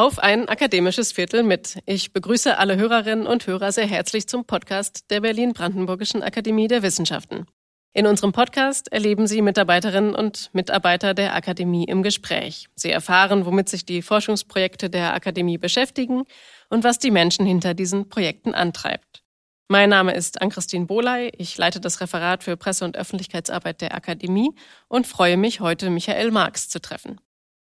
[0.00, 1.78] auf ein akademisches Viertel mit.
[1.84, 7.44] Ich begrüße alle Hörerinnen und Hörer sehr herzlich zum Podcast der Berlin-Brandenburgischen Akademie der Wissenschaften.
[7.92, 12.68] In unserem Podcast erleben Sie Mitarbeiterinnen und Mitarbeiter der Akademie im Gespräch.
[12.74, 16.22] Sie erfahren, womit sich die Forschungsprojekte der Akademie beschäftigen
[16.70, 19.22] und was die Menschen hinter diesen Projekten antreibt.
[19.68, 21.30] Mein Name ist Ann-Christine Boley.
[21.36, 24.54] Ich leite das Referat für Presse- und Öffentlichkeitsarbeit der Akademie
[24.88, 27.20] und freue mich, heute Michael Marx zu treffen.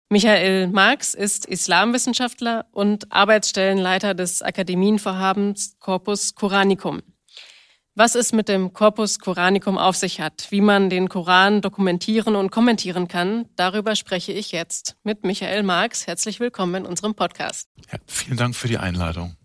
[0.09, 7.01] Michael Marx ist Islamwissenschaftler und Arbeitsstellenleiter des Akademienvorhabens Corpus Coranicum.
[7.95, 12.51] Was es mit dem Corpus Coranicum auf sich hat, wie man den Koran dokumentieren und
[12.51, 16.07] kommentieren kann, darüber spreche ich jetzt mit Michael Marx.
[16.07, 17.69] Herzlich willkommen in unserem Podcast.
[17.91, 19.35] Ja, vielen Dank für die Einladung.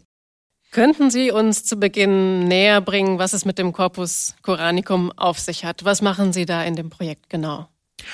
[0.70, 5.64] Könnten Sie uns zu Beginn näher bringen, was es mit dem Corpus Coranicum auf sich
[5.64, 5.84] hat?
[5.84, 7.68] Was machen Sie da in dem Projekt genau?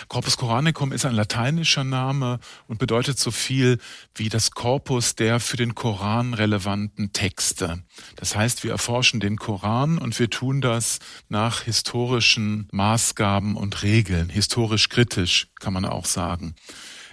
[0.08, 3.78] Corpus Coranicum ist ein lateinischer Name und bedeutet so viel
[4.14, 7.82] wie das Korpus der für den Koran relevanten Texte.
[8.16, 14.28] Das heißt, wir erforschen den Koran und wir tun das nach historischen Maßgaben und Regeln,
[14.28, 16.54] historisch kritisch kann man auch sagen.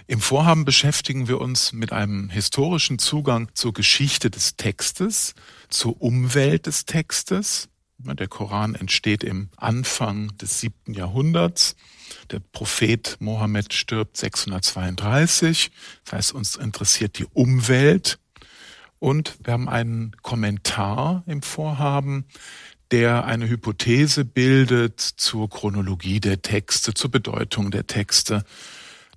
[0.06, 5.34] Im Vorhaben beschäftigen wir uns mit einem historischen Zugang zur Geschichte des Textes,
[5.68, 7.68] zur Umwelt des Textes.
[7.98, 11.76] Der Koran entsteht im Anfang des siebten Jahrhunderts
[12.30, 15.70] der Prophet Mohammed stirbt 632.
[16.04, 18.18] Das heißt, uns interessiert die Umwelt.
[18.98, 22.24] Und wir haben einen Kommentar im Vorhaben,
[22.92, 28.44] der eine Hypothese bildet zur Chronologie der Texte, zur Bedeutung der Texte.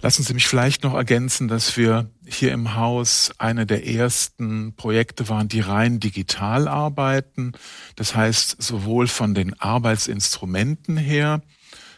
[0.02, 5.30] Lassen Sie mich vielleicht noch ergänzen, dass wir hier im Haus eine der ersten Projekte
[5.30, 7.54] waren, die rein digital arbeiten.
[7.96, 11.42] Das heißt, sowohl von den Arbeitsinstrumenten her,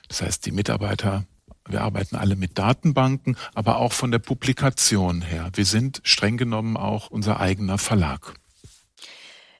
[0.07, 1.25] das heißt, die Mitarbeiter,
[1.67, 5.49] wir arbeiten alle mit Datenbanken, aber auch von der Publikation her.
[5.53, 8.33] Wir sind streng genommen auch unser eigener Verlag.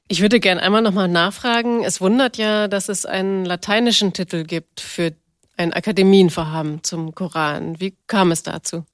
[0.08, 1.84] Ich würde gern einmal nochmal nachfragen.
[1.84, 5.12] Es wundert ja, dass es einen lateinischen Titel gibt für
[5.58, 7.80] ein Akademienvorhaben zum Koran.
[7.80, 8.86] Wie kam es dazu?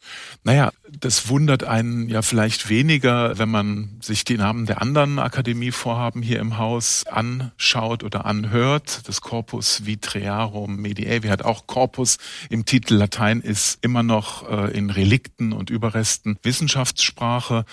[0.44, 6.22] Naja, das wundert einen ja vielleicht weniger, wenn man sich die Namen der anderen Akademievorhaben
[6.22, 9.06] hier im Haus anschaut oder anhört.
[9.06, 12.16] Das Corpus Vitrearum Mediae hat auch Corpus
[12.48, 12.94] im Titel.
[12.94, 17.66] Latein ist immer noch äh, in Relikten und Überresten Wissenschaftssprache.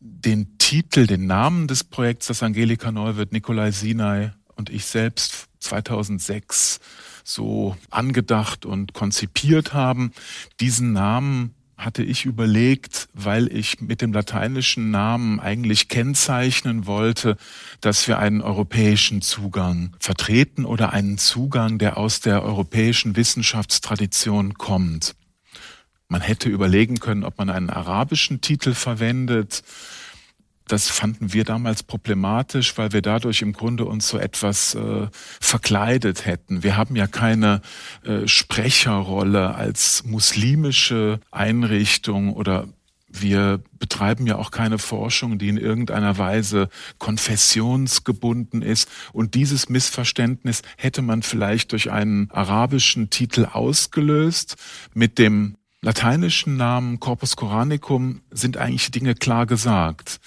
[0.00, 6.80] Den Titel, den Namen des Projekts, das Angelika Neuwirth, Nikolai Sinai und ich selbst 2006
[7.24, 10.12] so angedacht und konzipiert haben.
[10.60, 17.36] Diesen Namen hatte ich überlegt, weil ich mit dem lateinischen Namen eigentlich kennzeichnen wollte,
[17.80, 25.14] dass wir einen europäischen Zugang vertreten oder einen Zugang, der aus der europäischen Wissenschaftstradition kommt.
[26.08, 29.62] Man hätte überlegen können, ob man einen arabischen Titel verwendet
[30.68, 35.08] das fanden wir damals problematisch, weil wir dadurch im Grunde uns so etwas äh,
[35.40, 36.62] verkleidet hätten.
[36.62, 37.62] Wir haben ja keine
[38.04, 42.68] äh, Sprecherrolle als muslimische Einrichtung oder
[43.12, 46.68] wir betreiben ja auch keine Forschung, die in irgendeiner Weise
[46.98, 48.88] konfessionsgebunden ist.
[49.12, 54.56] Und dieses Missverständnis hätte man vielleicht durch einen arabischen Titel ausgelöst.
[54.94, 60.20] Mit dem lateinischen Namen Corpus Coranicum sind eigentlich Dinge klar gesagt.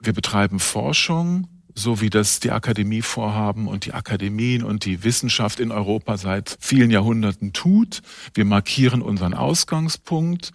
[0.00, 5.60] Wir betreiben Forschung, so wie das die Akademie vorhaben und die Akademien und die Wissenschaft
[5.60, 8.02] in Europa seit vielen Jahrhunderten tut.
[8.34, 10.52] Wir markieren unseren Ausgangspunkt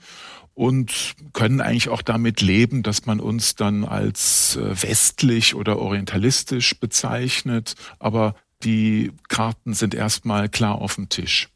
[0.54, 6.80] und können eigentlich auch damit leben, dass man uns dann als äh, westlich oder orientalistisch
[6.80, 7.76] bezeichnet.
[8.00, 11.50] Aber die Karten sind erstmal klar auf dem Tisch.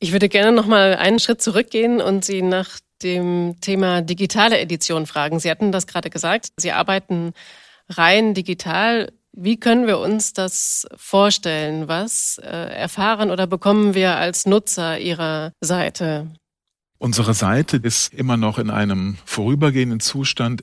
[0.00, 5.06] Ich würde gerne noch mal einen Schritt zurückgehen und Sie nach dem Thema digitale Edition
[5.06, 5.40] fragen.
[5.40, 6.48] Sie hatten das gerade gesagt.
[6.56, 7.32] Sie arbeiten
[7.88, 9.12] rein digital.
[9.32, 11.88] Wie können wir uns das vorstellen?
[11.88, 16.28] Was äh, erfahren oder bekommen wir als Nutzer Ihrer Seite?
[16.98, 20.62] Unsere Seite ist immer noch in einem vorübergehenden Zustand.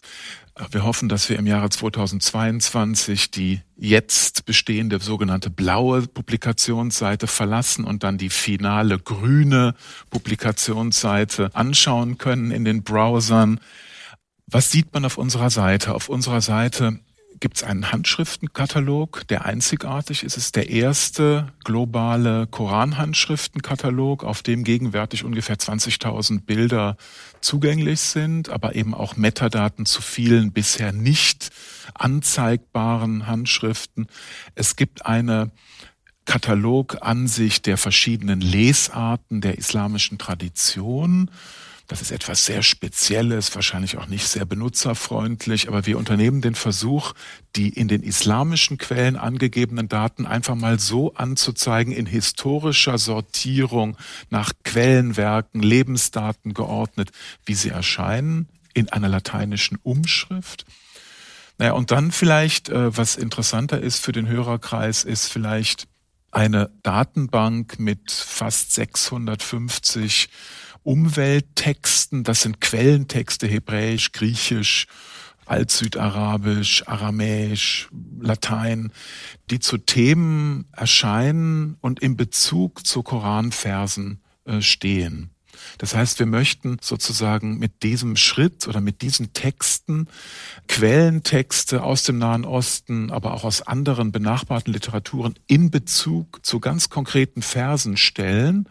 [0.71, 8.03] Wir hoffen, dass wir im Jahre 2022 die jetzt bestehende sogenannte blaue Publikationsseite verlassen und
[8.03, 9.75] dann die finale grüne
[10.11, 13.59] Publikationsseite anschauen können in den Browsern.
[14.47, 15.93] Was sieht man auf unserer Seite?
[15.93, 16.99] Auf unserer Seite
[17.39, 20.37] gibt es einen Handschriftenkatalog, der einzigartig ist.
[20.37, 26.97] Es ist der erste globale Koran-Handschriftenkatalog, auf dem gegenwärtig ungefähr 20.000 Bilder
[27.41, 31.51] zugänglich sind, aber eben auch Metadaten zu vielen bisher nicht
[31.93, 34.07] anzeigbaren Handschriften.
[34.55, 35.51] Es gibt eine
[36.25, 41.29] Katalogansicht der verschiedenen Lesarten der islamischen Tradition
[41.87, 47.13] Das ist etwas sehr Spezielles, wahrscheinlich auch nicht sehr benutzerfreundlich, aber wir unternehmen den Versuch,
[47.55, 53.97] die in den islamischen Quellen angegebenen Daten einfach mal so anzuzeigen, in historischer Sortierung
[54.31, 57.11] nach Quellenwerken, Lebensdaten geordnet,
[57.45, 60.65] wie sie erscheinen, in einer lateinischen Umschrift.
[61.59, 65.87] Naja, und dann vielleicht, äh, was interessanter ist für den Hörerkreis, ist vielleicht
[66.31, 70.29] eine Datenbank mit fast 650
[70.85, 72.23] Umwelttexten.
[72.23, 74.85] Das sind Quellentexte, Hebräisch, Griechisch,
[75.45, 77.89] Altsüdarabisch, Aramäisch,
[78.19, 78.91] Latein,
[79.49, 85.34] die zu Themen erscheinen und in Bezug zu Koranversen äh, stehen.
[85.77, 90.07] Das heißt, wir möchten sozusagen mit diesem Schritt oder mit diesen Texten
[90.67, 96.89] Quellentexte aus dem Nahen Osten, aber auch aus anderen benachbarten Literaturen in Bezug zu ganz
[96.89, 98.67] konkreten Versen stellen,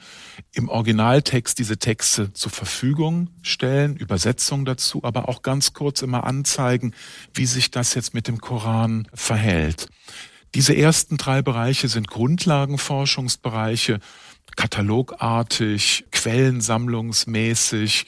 [0.52, 6.94] im Originaltext diese Texte zur Verfügung stellen, Übersetzung dazu, aber auch ganz kurz immer anzeigen,
[7.32, 9.88] wie sich das jetzt mit dem Koran verhält.
[10.54, 13.98] Diese ersten drei Bereiche sind Grundlagenforschungsbereiche,
[14.56, 18.06] katalogartig, quellensammlungsmäßig.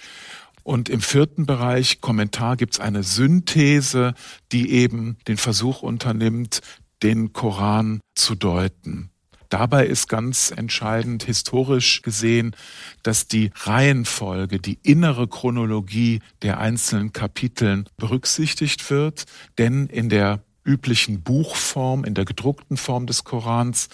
[0.62, 4.14] Und im vierten Bereich, Kommentar, gibt es eine Synthese,
[4.50, 6.60] die eben den Versuch unternimmt,
[7.02, 9.10] den Koran zu deuten.
[9.48, 12.56] Dabei ist ganz entscheidend historisch gesehen,
[13.04, 19.26] dass die Reihenfolge, die innere Chronologie der einzelnen Kapiteln berücksichtigt wird,
[19.56, 23.88] denn in der üblichen Buchform, in der gedruckten Form des Korans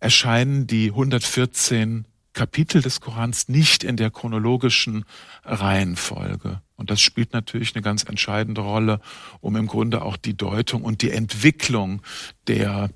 [0.00, 5.04] erscheinen die 114 Kapitel des Korans nicht in der chronologischen
[5.42, 6.60] Reihenfolge.
[6.76, 9.00] Und das spielt natürlich eine ganz entscheidende Rolle,
[9.40, 12.02] um im Grunde auch die Deutung und die Entwicklung
[12.46, 12.90] der,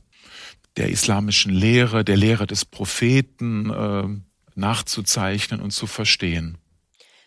[0.76, 6.58] der islamischen Lehre, der Lehre des Propheten äh, nachzuzeichnen und zu verstehen.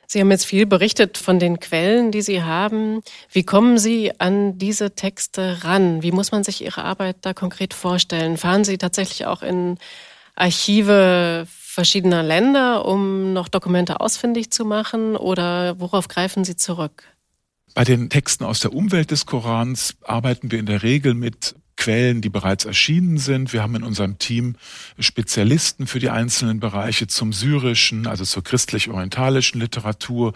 [0.06, 3.02] Sie haben jetzt viel berichtet von den Quellen, die Sie haben.
[3.32, 6.04] Wie kommen Sie an diese Texte ran?
[6.04, 8.38] Wie muss man sich Ihre Arbeit da konkret vorstellen?
[8.38, 9.80] Fahren Sie tatsächlich auch in
[10.36, 15.16] Archive verschiedener Länder, um noch Dokumente ausfindig zu machen?
[15.16, 17.04] Oder worauf greifen Sie zurück?
[17.74, 22.22] Bei den Texten aus der Umwelt des Korans arbeiten wir in der Regel mit Quellen,
[22.22, 23.52] die bereits erschienen sind.
[23.52, 24.56] Wir haben in unserem Team
[25.00, 30.34] Spezialisten für die einzelnen Bereiche zum syrischen, also zur christlich-orientalischen Literatur,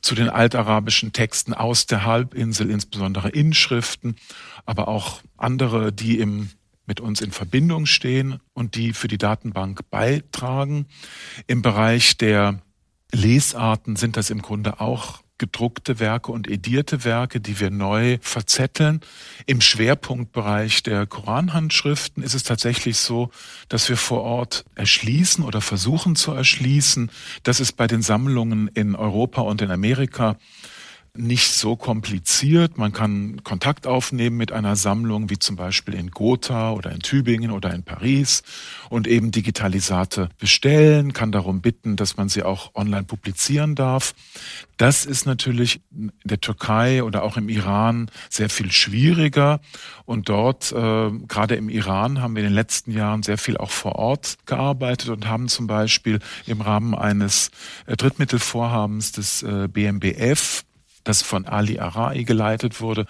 [0.00, 4.16] zu den altarabischen Texten aus der Halbinsel, insbesondere Inschriften,
[4.64, 6.48] aber auch andere, die im
[6.90, 10.86] mit uns in Verbindung stehen und die für die Datenbank beitragen.
[11.46, 12.62] Im Bereich der
[13.12, 19.02] Lesarten sind das im Grunde auch gedruckte Werke und edierte Werke, die wir neu verzetteln.
[19.46, 23.30] Im Schwerpunktbereich der Koranhandschriften ist es tatsächlich so,
[23.68, 27.12] dass wir vor Ort erschließen oder versuchen zu erschließen.
[27.44, 30.36] Das ist bei den Sammlungen in Europa und in Amerika
[31.16, 32.78] nicht so kompliziert.
[32.78, 37.50] Man kann Kontakt aufnehmen mit einer Sammlung, wie zum Beispiel in Gotha oder in Tübingen
[37.50, 38.42] oder in Paris
[38.88, 44.14] und eben Digitalisate bestellen, kann darum bitten, dass man sie auch online publizieren darf.
[44.76, 49.60] Das ist natürlich in der Türkei oder auch im Iran sehr viel schwieriger.
[50.06, 53.70] Und dort, äh, gerade im Iran, haben wir in den letzten Jahren sehr viel auch
[53.70, 57.50] vor Ort gearbeitet und haben zum Beispiel im Rahmen eines
[57.86, 60.64] äh, Drittmittelvorhabens des äh, BMBF
[61.04, 63.06] das von Ali Arai geleitet wurde,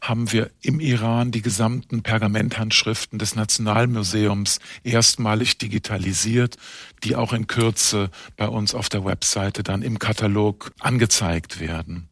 [0.00, 6.56] haben wir im Iran die gesamten Pergamenthandschriften des Nationalmuseums erstmalig digitalisiert,
[7.04, 12.08] die auch in Kürze bei uns auf der Webseite dann im Katalog angezeigt werden.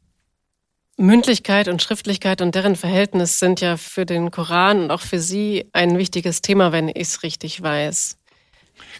[0.97, 5.67] Mündlichkeit und Schriftlichkeit und deren Verhältnis sind ja für den Koran und auch für Sie
[5.73, 8.19] ein wichtiges Thema, wenn ich es richtig weiß.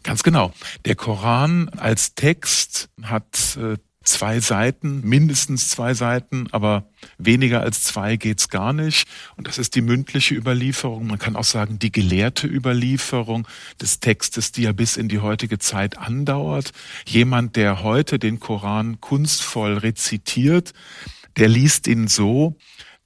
[0.03, 0.53] Ganz genau.
[0.85, 6.85] Der Koran als Text hat äh, zwei Seiten, mindestens zwei Seiten, aber
[7.19, 9.07] weniger als zwei geht's gar nicht.
[9.37, 11.07] Und das ist die mündliche Überlieferung.
[11.07, 13.47] Man kann auch sagen, die gelehrte Überlieferung
[13.81, 16.73] des Textes, die ja bis in die heutige Zeit andauert.
[17.07, 20.73] Jemand, der heute den Koran kunstvoll rezitiert,
[21.37, 22.57] der liest ihn so,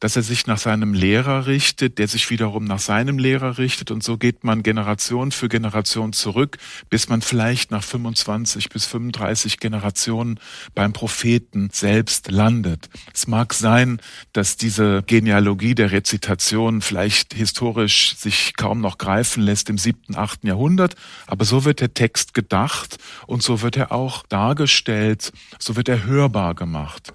[0.04, 4.04] dass er sich nach seinem Lehrer richtet, der sich wiederum nach seinem Lehrer richtet und
[4.04, 6.58] so geht man Generation für Generation zurück,
[6.90, 10.38] bis man vielleicht nach 25 bis 35 Generationen
[10.74, 12.90] beim Propheten selbst landet.
[13.14, 13.98] Es mag sein,
[14.34, 20.48] dass diese Genealogie der Rezitation vielleicht historisch sich kaum noch greifen lässt im siebten, achten
[20.48, 20.96] Jahrhundert,
[21.26, 26.04] aber so wird der Text gedacht und so wird er auch dargestellt, so wird er
[26.04, 27.14] hörbar gemacht.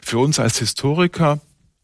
[0.00, 1.38] Für uns als Historiker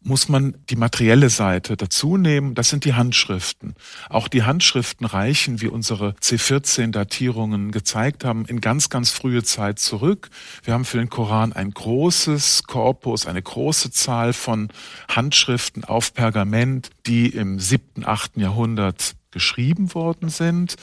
[0.07, 2.55] muss man die materielle Seite dazu nehmen.
[2.55, 3.75] Das sind die Handschriften.
[4.09, 10.31] Auch die Handschriften reichen, wie unsere C14-Datierungen gezeigt haben, in ganz, ganz frühe Zeit zurück.
[10.63, 14.69] Wir haben für den Koran ein großes Korpus, eine große Zahl von
[15.09, 20.77] Handschriften auf Pergament, die im siebten, achten Jahrhundert geschrieben worden sind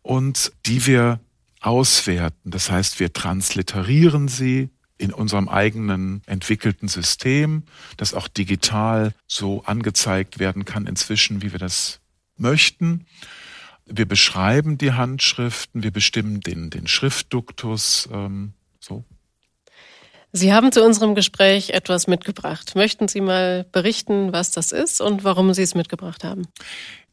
[0.00, 1.20] und die wir
[1.60, 2.50] auswerten.
[2.50, 4.70] Das heißt, wir transliterieren sie,
[5.02, 7.64] in unserem eigenen entwickelten System,
[7.96, 11.98] das auch digital so angezeigt werden kann inzwischen, wie wir das
[12.36, 13.06] möchten.
[13.84, 19.02] Wir beschreiben die Handschriften, wir bestimmen den, den Schriftduktus, ähm, so.
[20.34, 22.74] Sie haben zu unserem Gespräch etwas mitgebracht.
[22.74, 26.46] Möchten Sie mal berichten, was das ist und warum Sie es mitgebracht haben?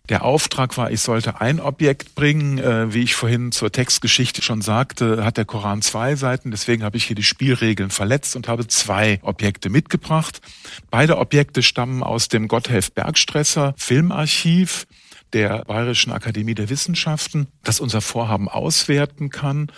[0.10, 2.58] Der Auftrag war, ich sollte ein Objekt bringen.
[2.58, 6.50] Äh, wie ich vorhin zur Textgeschichte schon sagte, hat der Koran zwei Seiten.
[6.50, 10.42] Deswegen habe ich hier die Spielregeln verletzt und habe zwei Objekte mitgebracht.
[10.90, 14.88] Beide Objekte stammen aus dem Gotthelf Bergstresser Filmarchiv
[15.34, 19.72] der Bayerischen Akademie der Wissenschaften, das unser Vorhaben auswerten kann.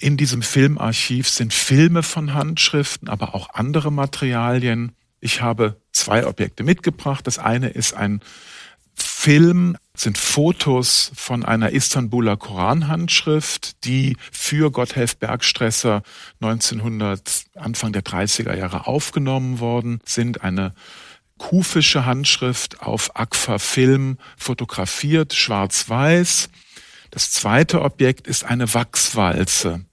[0.00, 4.92] In diesem Filmarchiv sind Filme von Handschriften, aber auch andere Materialien.
[5.20, 7.26] Ich habe zwei Objekte mitgebracht.
[7.26, 8.20] Das eine ist ein
[9.26, 16.04] Film sind Fotos von einer Istanbuler Koranhandschrift, die für Gotthelf Bergstresser
[16.40, 20.44] 1900, Anfang der 30er Jahre aufgenommen worden sind.
[20.44, 20.74] Eine
[21.38, 26.48] kufische Handschrift auf Aqua Film fotografiert, schwarz-weiß.
[27.10, 29.84] Das zweite Objekt ist eine Wachswalze.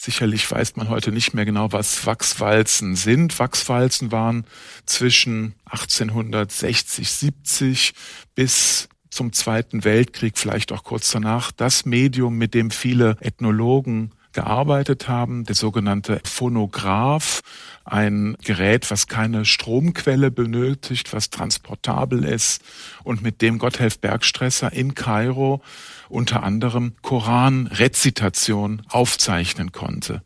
[0.00, 3.36] Sicherlich weiß man heute nicht mehr genau, was Wachswalzen sind.
[3.40, 4.46] Wachswalzen waren
[4.86, 7.94] zwischen 1860, 70
[8.36, 15.08] bis zum Zweiten Weltkrieg, vielleicht auch kurz danach, das Medium, mit dem viele Ethnologen gearbeitet
[15.08, 17.42] haben, der sogenannte Phonograph,
[17.84, 22.62] ein Gerät, was keine Stromquelle benötigt, was transportabel ist
[23.04, 25.62] und mit dem Gotthelf Bergstresser in Kairo
[26.08, 30.22] unter anderem Koranrezitation aufzeichnen konnte.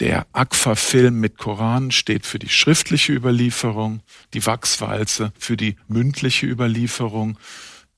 [0.00, 4.00] Der Aqua-Film mit Koran steht für die schriftliche Überlieferung,
[4.34, 7.38] die Wachswalze für die mündliche Überlieferung,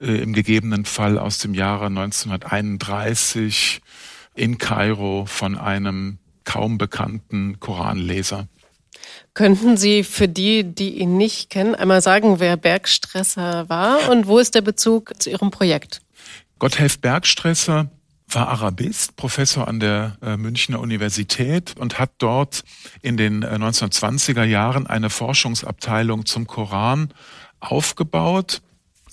[0.00, 3.80] äh, im gegebenen Fall aus dem Jahre 1931
[4.34, 8.48] in Kairo von einem kaum bekannten Koranleser.
[9.34, 14.38] Könnten Sie für die, die ihn nicht kennen, einmal sagen, wer Bergstresser war und wo
[14.38, 16.02] ist der Bezug zu Ihrem Projekt?
[16.58, 17.90] Gotthelf Bergstresser
[18.28, 22.64] war Arabist, Professor an der äh, Münchner Universität und hat dort
[23.02, 27.12] in den äh, 1920er Jahren eine Forschungsabteilung zum Koran
[27.60, 28.62] aufgebaut,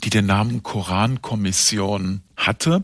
[0.03, 2.83] die den Namen Korankommission hatte.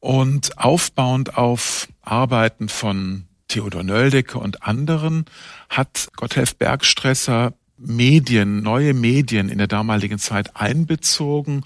[0.00, 5.24] Und aufbauend auf Arbeiten von Theodor Nöldecke und anderen
[5.68, 11.64] hat Gotthelf Bergstresser Medien, neue Medien in der damaligen Zeit einbezogen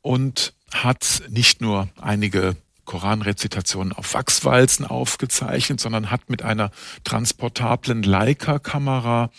[0.00, 6.70] und hat nicht nur einige Koranrezitationen auf Wachswalzen aufgezeichnet, sondern hat mit einer
[7.04, 9.30] transportablen Leica-Kamera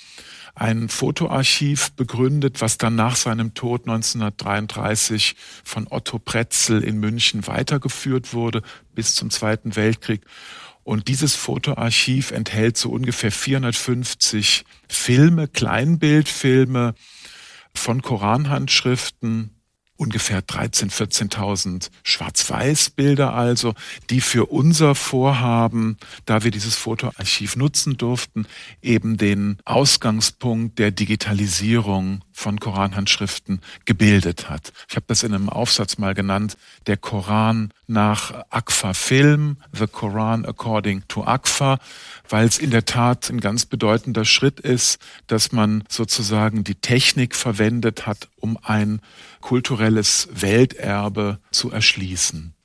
[0.55, 8.33] ein Fotoarchiv begründet, was dann nach seinem Tod 1933 von Otto Pretzel in München weitergeführt
[8.33, 8.62] wurde
[8.93, 10.21] bis zum Zweiten Weltkrieg.
[10.83, 16.93] Und dieses Fotoarchiv enthält so ungefähr 450 Filme, Kleinbildfilme
[17.73, 19.62] von Koranhandschriften,
[19.95, 23.73] ungefähr 13.000, 14.000 Schwarz-Weiß-Bilder also,
[24.09, 28.47] die für unser Vorhaben, da wir dieses Fotoarchiv nutzen durften,
[28.81, 34.73] eben den Ausgangspunkt der Digitalisierung von Koranhandschriften gebildet hat.
[34.89, 36.57] Ich habe das in einem Aufsatz mal genannt,
[36.88, 41.77] der Koran nach Akfa Film, The Koran According to Akfa,
[42.27, 47.35] weil es in der Tat ein ganz bedeutender Schritt ist, dass man sozusagen die Technik
[47.35, 49.00] verwendet hat, um ein
[49.43, 52.55] kulturelles Welterbe zu erschließen.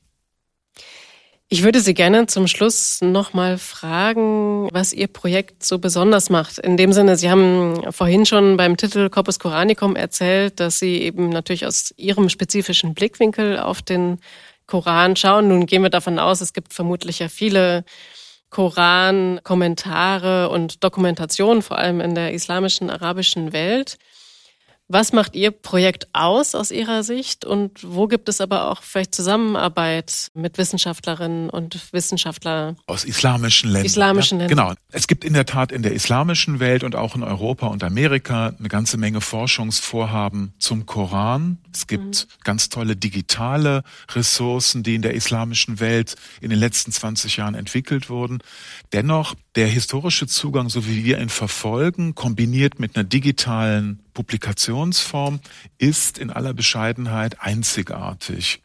[1.49, 6.59] Ich würde Sie gerne zum Schluss nochmal fragen, was Ihr Projekt so besonders macht.
[6.59, 11.31] In dem Sinne, Sie haben vorhin schon beim Titel Corpus Coranicum erzählt, dass Sie eben
[11.31, 14.21] natürlich aus Ihrem spezifischen Blickwinkel auf den
[14.67, 15.49] Koran schauen.
[15.49, 17.85] Nun gehen wir davon aus, es gibt vermutlich ja viele
[18.51, 23.99] Koran-Kommentare und Dokumentationen, vor allem in der islamischen, arabischen Welt.
[24.91, 29.15] Was macht Ihr Projekt aus aus Ihrer Sicht und wo gibt es aber auch vielleicht
[29.15, 32.79] Zusammenarbeit mit Wissenschaftlerinnen und Wissenschaftlern?
[32.87, 33.85] Aus islamischen Ländern.
[33.85, 34.69] Islamischen ja, Ländern.
[34.69, 34.79] Genau.
[34.91, 38.55] Es gibt in der Tat in der islamischen Welt und auch in Europa und Amerika
[38.59, 41.59] eine ganze Menge Forschungsvorhaben zum Koran.
[41.71, 42.45] Es gibt mhm.
[42.45, 48.09] ganz tolle digitale Ressourcen, die in der islamischen Welt in den letzten 20 Jahren entwickelt
[48.09, 48.39] wurden.
[48.95, 55.39] Dennoch der historische Zugang, so wie wir ihn verfolgen, kombiniert mit einer digitalen Publikationsform
[55.79, 58.61] ist in aller Bescheidenheit einzigartig.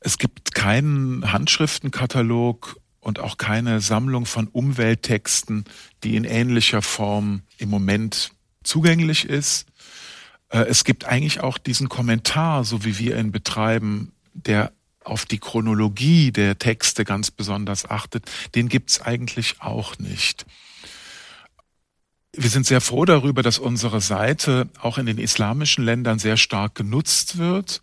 [0.00, 5.66] Es gibt keinen Handschriftenkatalog und auch keine Sammlung von Umwelttexten,
[6.02, 8.32] die in ähnlicher Form im Moment
[8.64, 9.66] zugänglich ist.
[10.48, 14.72] Äh, es gibt eigentlich auch diesen Kommentar, so wie wir ihn betreiben, der
[15.04, 20.44] auf die Chronologie der Texte ganz besonders achtet, den gibt's eigentlich auch nicht.
[22.36, 26.76] Wir sind sehr froh darüber, dass unsere Seite auch in den islamischen Ländern sehr stark
[26.76, 27.82] genutzt wird.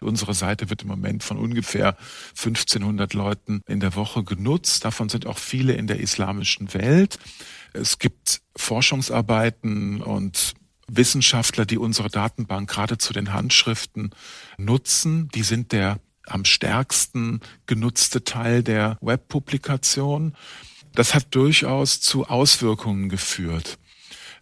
[0.00, 1.96] Unsere Seite wird im Moment von ungefähr
[2.36, 4.84] 1500 Leuten in der Woche genutzt.
[4.84, 7.18] Davon sind auch viele in der islamischen Welt.
[7.72, 10.54] Es gibt Forschungsarbeiten und
[10.86, 14.10] Wissenschaftler, die unsere Datenbank gerade zu den Handschriften
[14.58, 15.28] nutzen.
[15.34, 20.36] Die sind der am stärksten genutzte Teil der Webpublikation.
[20.94, 23.78] Das hat durchaus zu Auswirkungen geführt.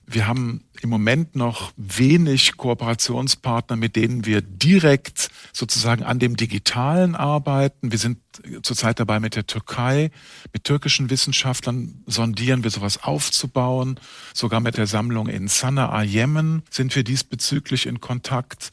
[0.08, 7.16] Wir haben im Moment noch wenig Kooperationspartner, mit denen wir direkt sozusagen an dem Digitalen
[7.16, 7.90] arbeiten.
[7.90, 8.18] Wir sind
[8.62, 10.12] zurzeit dabei mit der Türkei,
[10.52, 13.98] mit türkischen Wissenschaftlern sondieren wir sowas aufzubauen.
[14.32, 18.70] Sogar mit der Sammlung in Sana'a, Jemen sind wir diesbezüglich in Kontakt.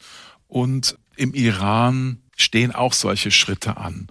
[0.48, 4.08] Und im Iran stehen auch solche Schritte an.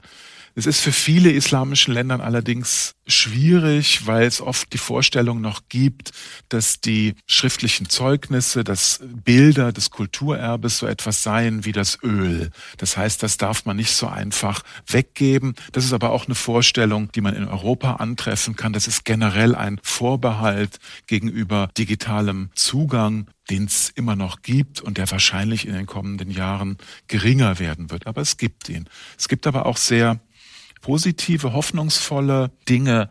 [0.54, 6.10] Es ist für viele islamischen Ländern allerdings schwierig, weil es oft die Vorstellung noch gibt,
[6.50, 12.50] dass die schriftlichen Zeugnisse, dass Bilder des Kulturerbes so etwas seien wie das Öl.
[12.76, 15.54] Das heißt, das darf man nicht so einfach weggeben.
[15.72, 18.74] Das ist aber auch eine Vorstellung, die man in Europa antreffen kann.
[18.74, 25.10] Das ist generell ein Vorbehalt gegenüber digitalem Zugang den es immer noch gibt und der
[25.10, 26.78] wahrscheinlich in den kommenden Jahren
[27.08, 28.06] geringer werden wird.
[28.06, 28.88] Aber es gibt ihn.
[29.18, 30.20] Es gibt aber auch sehr
[30.82, 33.08] positive, hoffnungsvolle Dinge.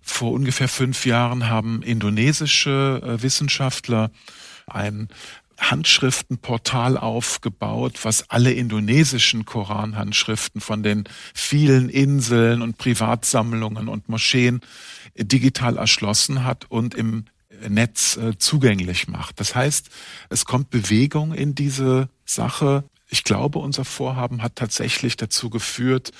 [0.00, 4.12] Vor ungefähr fünf Jahren haben indonesische äh, Wissenschaftler
[4.66, 5.08] ein
[5.58, 14.60] Handschriftenportal aufgebaut, was alle indonesischen Koranhandschriften von den vielen Inseln und Privatsammlungen und Moscheen
[15.16, 17.24] digital erschlossen hat und im
[17.68, 19.40] Netz äh, zugänglich macht.
[19.40, 19.88] Das heißt,
[20.28, 22.84] es kommt Bewegung in diese Sache.
[23.08, 26.10] Ich glaube, unser Vorhaben hat tatsächlich dazu geführt,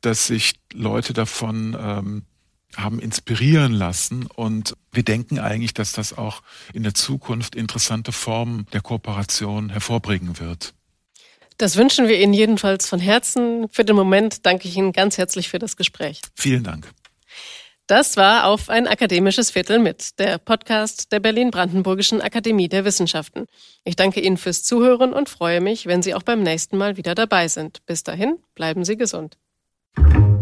[0.00, 2.22] dass sich Leute davon ähm,
[2.76, 4.26] haben inspirieren lassen.
[4.26, 10.38] Und wir denken eigentlich, dass das auch in der Zukunft interessante Formen der Kooperation hervorbringen
[10.38, 10.74] wird.
[11.58, 13.68] Das wünschen wir Ihnen jedenfalls von Herzen.
[13.70, 16.20] Für den Moment danke ich Ihnen ganz herzlich für das Gespräch.
[16.34, 16.90] Vielen Dank.
[17.86, 23.46] Das war auf ein akademisches Viertel mit, der Podcast der Berlin-Brandenburgischen Akademie der Wissenschaften.
[23.84, 27.14] Ich danke Ihnen fürs Zuhören und freue mich, wenn Sie auch beim nächsten Mal wieder
[27.14, 27.86] dabei sind.
[27.86, 29.38] Bis dahin, bleiben Sie gesund.
[29.96, 30.35] thank you